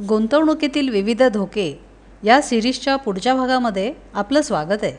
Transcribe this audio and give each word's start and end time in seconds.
गुंतवणुकीतील 0.00 0.88
विविध 0.88 1.22
धोके 1.22 1.80
या 2.24 2.42
सिरीजच्या 2.42 2.96
पुढच्या 2.96 3.34
भागामध्ये 3.34 3.94
आपलं 4.14 4.42
स्वागत 4.42 4.82
आहे. 4.82 4.92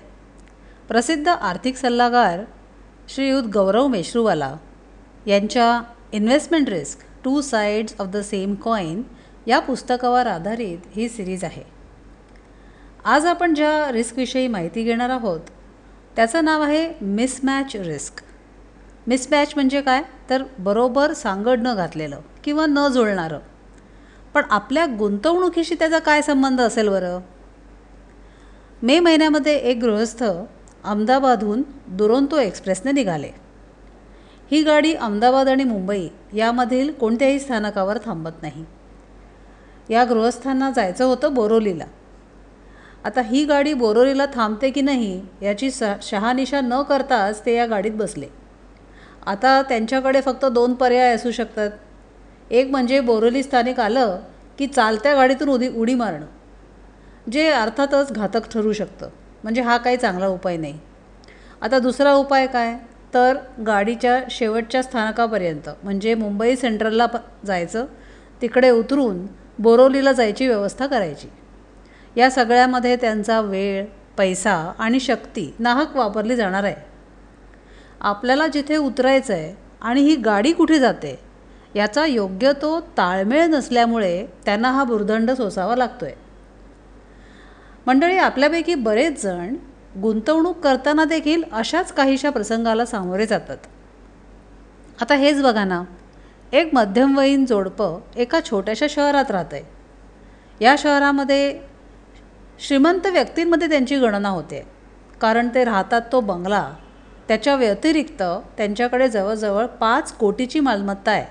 प्रसिद्ध 0.87 1.27
आर्थिक 1.27 1.75
सल्लागार 1.75 2.39
श्रीयुत 3.07 3.43
गौरव 3.43 3.87
मेश्रूवाला 3.87 4.55
यांच्या 5.25 5.81
investment 6.11 6.69
risk 6.69 6.99
two 7.23 7.41
sides 7.41 7.93
of 7.99 8.07
the 8.07 8.17
same 8.17 8.55
coin 8.55 9.01
या 9.47 9.59
पुस्तकावर 9.59 10.27
आधारित 10.27 10.77
ही 10.95 11.09
सिरीज 11.09 11.43
आहे. 11.43 11.63
आज 13.05 13.25
आपण 13.25 13.53
ज्या 13.53 13.91
रिस्कविषयी 13.91 14.47
माहिती 14.47 14.83
घेणार 14.83 15.09
आहोत 15.09 15.39
त्याचं 16.15 16.45
नाव 16.45 16.61
आहे 16.61 16.93
मिसमॅच 17.01 17.75
रिस्क 17.75 18.21
मिसमॅच 19.07 19.51
म्हणजे 19.55 19.81
काय? 19.81 20.03
तर 20.29 20.43
बरोबर 20.59 21.13
सांगड 21.13 21.59
न 21.63 21.75
घातलेलं 21.75 22.19
किंवा 22.43 22.65
न 22.65 22.87
जुळणारं. 22.87 23.39
पण 24.33 24.41
आपल्या 24.49 24.85
गुंतवणुकीशी 24.99 25.75
त्याचा 25.75 25.99
काय 25.99 26.21
संबंध 26.21 26.61
असेल 26.61 26.89
बरं? 26.89 27.19
मे 28.83 28.99
महिन्यामध्ये 28.99 29.55
एक 29.55 29.77
गृहस्थ 29.77 30.23
अहमदाबादहून 30.83 31.63
दुरोंतो 31.87 32.37
एक्सप्रेसने 32.37 32.91
निघाले. 32.91 33.29
ही 34.51 34.63
गाडी 34.63 34.93
अहमदाबाद 34.93 35.47
आणि 35.47 35.63
मुंबई 35.63 36.07
यामधील 36.33 36.91
कोणत्याही 36.91 37.39
स्थानकावर 37.39 37.97
थांबत 38.05 38.31
नाही. 38.41 38.65
या 39.89 40.03
गृहस्थांना 40.03 40.71
जायचं 40.75 41.05
होतं 41.05 41.33
बोरोलीला. 41.33 41.85
आता 43.03 43.21
ही 43.21 43.45
गाडी 43.45 43.73
बोरोलीला 43.73 44.25
थांबते 44.25 44.69
की 44.69 44.81
नाही 44.81 45.25
याची 45.41 45.71
स 45.71 45.83
शहानिशा 46.01 46.61
न 46.61 46.81
करताच 46.81 47.45
ते 47.45 47.55
या 47.55 47.65
गाडीत 47.65 47.91
बसले. 47.91 48.27
आता 49.25 49.61
त्यांच्याकडे 49.61 50.21
फक्त 50.21 50.45
दोन 50.45 50.73
पर्याय 50.73 51.15
असू 51.15 51.31
शकतात. 51.31 51.69
एक 52.53 52.71
म्हणजे 52.71 52.99
बोरोली 52.99 53.43
स्थानिक 53.43 53.79
आलं 53.79 54.19
की 54.59 54.67
चालत्या 54.67 55.13
गाडीतून 55.15 55.49
उदी 55.49 55.69
उडी 55.69 55.93
मारणं 55.95 56.25
जे 57.31 57.49
अर्थातच 57.49 58.11
घातक 58.11 58.51
ठरू 58.53 58.73
शकतं. 58.73 59.09
म्हणजे 59.43 59.61
हा 59.61 59.77
काही 59.77 59.97
चांगला 59.97 60.27
उपाय 60.27 60.57
नाही. 60.57 60.79
आता 61.61 61.79
दुसरा 61.79 62.13
उपाय 62.13 62.47
काय? 62.47 62.77
तर 63.13 63.37
गाडीच्या 63.67 64.19
शेवटच्या 64.29 64.83
स्थानकापर्यंत 64.83 65.69
म्हणजे 65.83 66.15
मुंबई 66.15 66.55
सेंट्रलला 66.55 67.05
प 67.05 67.17
जायचं 67.45 67.85
तिकडे 68.41 68.69
उतरून 68.69 69.27
बोरोलीला 69.59 70.11
जायची 70.11 70.47
व्यवस्था 70.47 70.87
करायची. 70.87 71.27
या 72.17 72.31
सगळ्यामध्ये 72.31 72.95
त्यांचा 72.95 73.41
वेळ 73.41 73.85
पैसा 74.17 74.73
आणि 74.79 74.99
शक्ती 74.99 75.53
नाहक 75.59 75.95
वापरली 75.97 76.35
जाणार 76.35 76.63
आहे. 76.63 76.75
आपल्याला 78.01 78.47
जिथे 78.47 78.77
उतरायचं 78.77 79.33
आहे 79.33 79.55
आणि 79.81 80.01
ही 80.01 80.15
गाडी 80.15 80.51
कुठे 80.51 80.79
जाते 80.79 81.19
याचा 81.75 82.05
योग्य 82.05 82.51
तो 82.61 82.79
ताळमेळ 82.97 83.45
नसल्यामुळे 83.47 84.25
त्यांना 84.45 84.71
हा 84.71 84.83
भुर्दंड 84.83 85.31
सोसावा 85.31 85.75
लागतो 85.75 86.05
आहे 86.05 86.15
मंडळी 87.87 88.17
आपल्यापैकी 88.17 88.75
बरेच 88.75 89.21
जण 89.23 89.55
गुंतवणूक 90.01 90.59
करताना 90.59 91.05
देखील 91.05 91.43
अशाच 91.51 91.91
काहीशा 91.93 92.29
प्रसंगाला 92.29 92.85
सामोरे 92.85 93.25
जातात. 93.25 93.57
आता 95.01 95.15
हेच 95.15 95.41
बघा 95.41 95.63
ना 95.63 95.81
एक 96.51 96.73
मध्यमवयीन 96.73 97.45
जोडपं 97.45 97.99
एका 98.15 98.39
छोट्याशा 98.41 98.85
शहरात 98.89 99.31
राहतं 99.31 99.55
आहे 99.55 100.65
या 100.65 100.75
शहरामध्ये 100.77 101.59
श्रीमंत 102.59 103.07
व्यक्तींमध्ये 103.07 103.69
त्यांची 103.69 103.99
गणना 103.99 104.29
होते. 104.29 104.65
कारण 105.21 105.47
ते 105.55 105.63
राहतात 105.63 106.01
तो 106.11 106.19
बंगला 106.21 106.69
त्याच्या 107.27 107.55
व्यतिरिक्त 107.55 108.23
त्यांच्याकडे 108.57 109.07
जवळजवळ 109.09 109.65
पाच 109.79 110.13
कोटीची 110.13 110.59
मालमत्ता 110.59 111.11
आहे. 111.11 111.25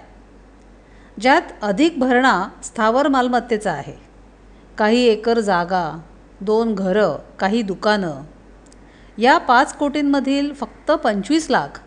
ज्यात 1.22 1.42
अधिक 1.62 1.98
भरणा 1.98 2.48
स्थावर 2.64 3.08
मालमत्तेचा 3.08 3.72
आहे. 3.72 3.92
काही 4.78 5.04
एकर 5.04 5.40
जागा 5.40 6.00
दोन 6.40 6.74
घरं 6.74 7.16
काही 7.38 7.62
दुकानं. 7.62 8.12
या 9.18 9.38
पाच 9.38 9.74
कोटींमधील 9.74 10.52
फक्त 10.52 10.90
पंचवीस 10.90 11.50
लाख 11.50 11.80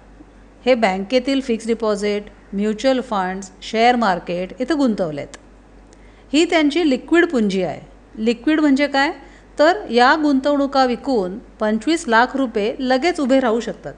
हे 0.66 0.76
बँकेतील 0.76 1.42
fix 1.42 1.68
deposit 1.68 2.24
mutual 2.54 3.02
funds 3.02 3.52
share 3.62 3.96
market 3.96 4.50
इथं 4.60 4.78
गुंतवलेत. 4.78 5.38
ही 6.34 6.46
त्यांची 6.46 6.90
लिक्विड 6.90 7.26
पुंजी 7.26 7.64
आहे. 7.64 7.82
लिक्विड 8.16 8.60
म्हणजे 8.60 8.88
काय? 8.88 9.12
तर 9.60 9.92
या 9.92 10.16
गुंतवणुका 10.16 10.86
विकून 10.86 11.38
पंचवीस 11.38 12.06
लाख 12.08 12.36
रुपये 12.36 12.76
लगेच 12.80 13.20
उभे 13.20 13.40
राहू 13.40 13.60
शकतात. 13.60 13.94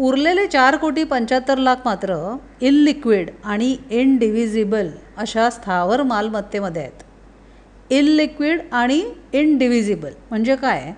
उरलेले 0.00 0.46
चार 0.46 0.76
कोटी 0.76 1.02
पंच्याहत्तर 1.04 1.58
लाख 1.58 1.76
मात्र 1.84 2.14
इलिक्विड 2.60 3.30
आणि 3.44 3.76
इनडिव्हिजिबल 3.90 4.88
अशा 5.16 5.48
स्थावर 5.50 6.02
मालमत्तेमध्ये 6.02 6.82
आहेत. 6.82 7.02
इलिक्विड 7.90 8.60
आणि 8.72 9.02
इनडिव्हिजिबल 9.32 10.12
म्हणजे 10.30 10.56
काय? 10.56 10.92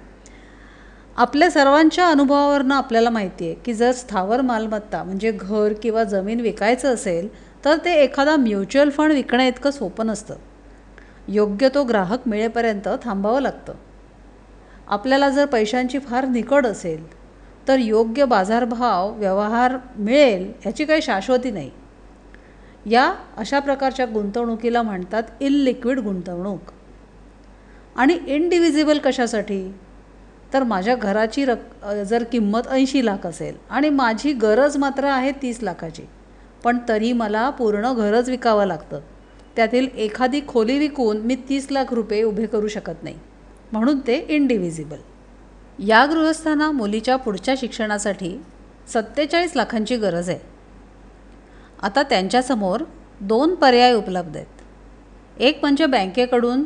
आपल्या 1.16 1.50
सर्वांच्या 1.50 2.06
अनुभवावरनं 2.08 2.74
आपल्याला 2.74 3.10
माहिती 3.10 3.46
आहे 3.46 3.54
की 3.54 3.74
जर 3.74 3.92
स्थावर 3.92 4.40
मालमत्ता 4.40 5.02
म्हणजे 5.02 5.32
घर 5.32 5.72
किंवा 5.72 6.04
जमीन 6.04 6.40
विकायचं 6.40 6.94
असेल 6.94 7.28
तर 7.64 7.76
ते 7.76 7.94
एखादा 7.94 8.36
म्युच्युअल 8.36 8.90
फंड 8.90 9.12
विकण्या 9.12 9.46
इतकं 9.46 9.70
सोपं 9.70 10.06
नसतं. 10.06 10.34
योग्य 11.28 11.68
तो 11.68 11.82
ग्राहक 11.84 12.28
मिळेपर्यंत 12.28 12.88
थांबावं 13.02 13.40
लागतं. 13.40 13.72
आपल्याला 14.88 15.28
जर 15.30 15.46
पैशांची 15.46 15.98
फार 15.98 16.26
निकड 16.26 16.66
असेल 16.66 17.21
तर 17.68 17.78
योग्य 17.78 18.24
बाजारभाव 18.24 19.12
व्यवहार 19.12 19.76
मिळेल 19.96 20.52
ह्याची 20.62 20.84
काही 20.84 21.02
शाश्वती 21.02 21.50
नाही. 21.50 21.70
या 22.86 23.12
अशा 23.36 23.58
प्रकारच्या 23.58 24.06
गुंतवणुकीला 24.06 24.82
म्हणतात 24.82 25.22
इललिक्विड 25.40 25.98
गुंतवणूक. 25.98 26.70
आणि 27.96 28.18
इनडिव्हिजिबल 28.26 28.98
कशासाठी? 28.98 29.74
तर 30.52 30.62
माझ्या 30.62 30.94
घराची 30.94 31.44
रक 31.44 31.86
जर 32.06 32.22
किंमत 32.22 32.68
ऐंशी 32.70 33.04
लाख 33.06 33.26
असेल 33.26 33.56
आणि 33.70 33.90
माझी 33.90 34.32
गरज 34.32 34.76
मात्र 34.76 35.04
आहे 35.04 35.32
तीस 35.32 35.62
लाखाची 35.62 36.02
पण 36.64 36.78
तरी 36.88 37.12
मला 37.12 37.48
पूर्ण 37.50 37.92
घरच 37.92 38.28
विकावं 38.28 38.66
लागतं. 38.66 39.00
त्यातील 39.56 39.88
एखादी 39.96 40.40
खोली 40.48 40.78
विकून 40.78 41.16
मी 41.16 41.36
तीस 41.48 41.66
लाख 41.70 41.92
रुपये 41.92 42.22
उभे 42.22 42.46
करू 42.46 42.68
शकत 42.68 43.02
नाही. 43.02 43.16
म्हणून 43.72 43.98
ते 43.98 44.16
इनडिव्हिजिबल 44.28 44.96
या 45.78 46.06
गृहस्थांना 46.06 46.70
मुलीच्या 46.70 47.16
पुढच्या 47.16 47.54
शिक्षणासाठी 47.58 48.42
सत्तेचाळीस 48.88 49.52
लाखांची 49.56 49.96
गरज 49.96 50.30
आहे. 50.30 50.38
आता 51.82 52.02
त्यांच्यासमोर 52.02 52.84
दोन 53.20 53.54
पर्याय 53.54 53.92
उपलब्ध 53.92 54.36
आहेत. 54.36 54.46
एक 55.40 55.58
म्हणजे 55.62 55.86
बँकेकडून 55.86 56.64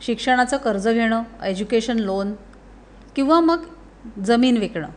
शिक्षणाचं 0.00 0.56
कर्ज 0.56 0.88
घेणं 0.88 1.22
एज्युकेशन 1.42 1.98
लोन 1.98 2.32
किंवा 3.16 3.40
मग 3.40 3.64
जमीन 4.24 4.56
विकणं. 4.56 4.88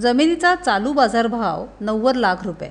जमिनीचा 0.00 0.54
चालू 0.54 0.92
बाजारभाव 0.92 1.66
नव्वद 1.80 2.16
लाख 2.16 2.36
रुपये. 2.44 2.70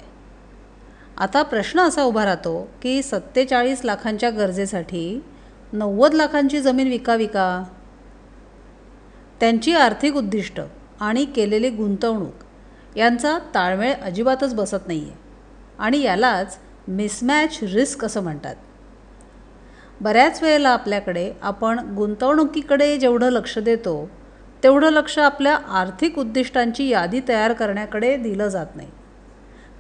आता 1.18 1.44
प्रश्न 1.44 1.80
असा 1.80 2.04
उभा 2.04 2.26
राहतो 2.26 2.70
की 2.82 3.02
सत्तेचाळीस 3.02 3.82
लाखांच्या 3.86 4.30
गरजेसाठी 4.30 5.24
नव्वद 5.74 6.14
लाखांची 6.14 6.62
जमीन 6.62 6.88
विकावी 6.88 7.26
का? 7.26 7.64
त्यांची 9.44 9.74
आर्थिक 9.74 10.16
उद्दिष्ट 10.16 10.62
आणि 11.00 11.26
केलेली 11.26 11.70
गुंतवणूक 11.70 12.44
यांचा 12.98 13.40
ताळमेळ 13.56 13.94
अजिबातच 13.94 14.56
बसत 14.56 14.88
नाही 14.88 15.02
आहे 15.02 15.12
आणि 15.80 16.02
यालाच 16.02 16.58
मिसमॅच 16.88 17.58
रिस्क 17.64 18.06
असं 18.06 18.24
म्हणतात. 18.24 18.56
बऱ्याच 20.02 20.44
वेळेला 20.44 20.70
आपल्याकडे 20.70 21.34
आपण 21.42 21.80
गुंतवणुकीकडे 21.80 22.98
जेवढं 22.98 23.30
लक्ष 23.30 23.60
देतो 23.60 24.10
तेवढं 24.64 24.90
लक्ष 24.90 25.20
आपल्या 25.20 25.56
आर्थिक 25.56 26.20
उद्दिष्टांची 26.20 26.88
यादी 26.88 27.22
तयार 27.28 27.54
करण्याकडे 27.54 28.18
दिलं 28.18 28.48
जात 28.48 28.76
नाही. 28.76 28.90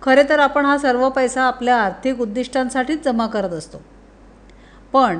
खरे 0.01 0.23
तर 0.29 0.39
आपण 0.39 0.65
हा 0.65 0.77
सर्व 0.77 1.09
पैसा 1.09 1.43
आपल्या 1.43 1.75
आर्थिक 1.75 2.21
उद्दिष्टांसाठीच 2.21 3.03
जमा 3.03 3.27
करत 3.27 3.53
असतो. 3.53 3.81
पण 4.93 5.19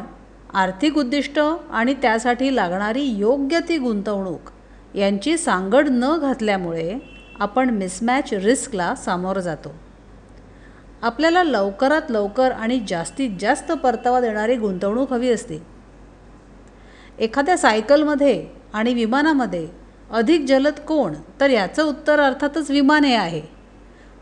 आर्थिक 0.54 0.98
उद्दिष्ट 0.98 1.40
आणि 1.72 1.94
त्यासाठी 1.94 2.56
लागणारी 2.56 3.02
योग्य 3.02 3.60
ती 3.60 3.78
गुंतवणूक 3.78 4.50
यांची 4.96 5.38
सांगड 5.38 5.88
न 5.92 6.18
घातल्यामुळे 6.18 6.98
आपण 7.40 7.70
मिसमॅच 7.70 8.34
रिस्कला 8.34 8.96
सामोरं 8.96 9.42
जातो. 9.42 9.72
आपल्याला 11.02 11.44
लवकरात 11.44 12.02
लवकर 12.10 12.52
आणि 12.52 12.80
जास्तीत 12.88 13.30
जास्त 13.40 13.72
परतावा 13.72 14.22
देणारी 14.22 14.56
गुंतवणूक 14.56 15.14
हवी 15.14 15.32
असते. 15.32 15.62
एखाद्या 17.20 17.58
सायकलमध्ये 17.58 18.48
आणि 18.74 18.94
विमानामध्ये 18.94 19.68
अधिक 20.12 20.46
जलद 20.46 20.80
कोण 20.88 21.14
तर 21.40 21.50
याचं 21.50 21.84
उत्तर 21.84 22.20
अर्थातच 22.20 22.72
विमान 22.72 23.04
हे 23.04 23.16
आहे. 23.16 23.42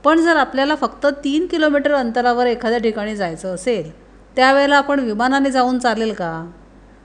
पण 0.03 0.21
जर 0.21 0.35
आपल्याला 0.35 0.75
फक्त 0.75 1.05
तीन 1.05 1.45
किलोमीटर 1.47 1.93
अंतरावर 1.93 2.45
एखाद्या 2.45 2.79
ठिकाणी 2.79 3.15
जायचं 3.15 3.55
असेल 3.55 4.00
त्यावेळेला 4.35 4.77
आपण 4.77 4.99
विमानाने 4.99 5.51
जाऊन 5.51 5.79
चालेल 5.79 6.13
का? 6.13 6.51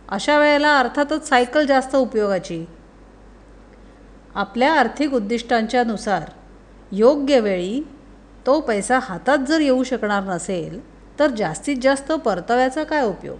अशा 0.08 0.38
वेळेला 0.38 0.78
अर्थातच 0.78 1.28
सायकल 1.28 1.66
जास्त 1.66 1.96
उपयोगाची. 1.96 2.64
आपल्या 4.34 4.72
आर्थिक 4.72 5.14
उद्दिष्टांच्या 5.14 5.84
नुसार 5.84 6.22
योग्य 6.92 7.40
वेळी 7.40 7.80
तो 8.46 8.60
पैसा 8.60 8.98
हातात 9.02 9.38
जर 9.38 9.60
येऊ 9.60 9.82
शकणार 9.82 10.22
नसेल 10.22 10.80
तर 11.18 11.26
जास्तीत 11.26 11.76
जास्त 11.82 12.12
परताव्याचा 12.12 12.84
काय 12.84 13.04
उपयोग? 13.04 13.38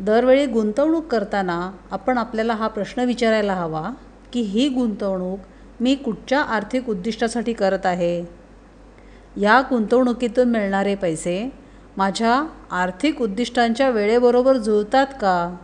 दरवेळी 0.00 0.46
गुंतवणूक 0.46 1.06
करताना 1.06 1.72
आपण 1.90 2.18
आपल्याला 2.18 2.54
हा 2.54 2.68
प्रश्न 2.68 3.00
विचारायला 3.00 3.54
हवा 3.54 3.90
की 4.32 4.40
ही 4.40 4.68
गुंतवणूक 4.68 5.38
मी 5.80 5.94
कुठच्या 5.94 6.40
आर्थिक 6.40 6.88
उद्दिष्टासाठी 6.88 7.52
करत 7.52 7.86
आहे? 7.86 8.24
या 9.36 9.60
गुंतवणुकीतून 9.60 10.48
मिळणारे 10.48 10.94
पैसे 10.94 11.67
माझ्या 11.96 12.46
आर्थिक 12.70 13.22
उद्दिष्टांच्या 13.22 13.90
वेळेबरोबर 13.90 14.56
जुळतात 14.56 15.06
का? 15.06 15.56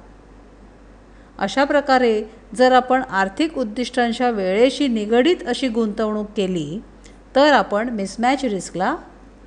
अशा 1.38 1.64
प्रकारे 1.64 2.24
जर 2.54 2.72
आपण 2.72 3.02
आर्थिक 3.02 3.58
उद्दिष्टांच्या 3.58 4.30
वेळेशी 4.30 4.88
निगडीत 4.88 5.36
अशी 5.46 5.68
गुंतवणूक 5.68 6.26
केली 6.36 6.80
तर 7.36 7.52
आपण 7.52 7.88
मिसमॅच 7.88 8.44
रिस्कला 8.44 8.96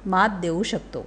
मात 0.06 0.30
देऊ 0.42 0.64
शकतो. 0.64 1.06